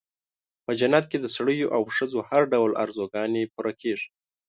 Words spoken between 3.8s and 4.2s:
کېږي.